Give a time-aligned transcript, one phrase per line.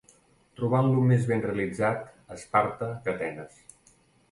[0.59, 3.63] trobant-lo més ben realitzat a Esparta que a Atenes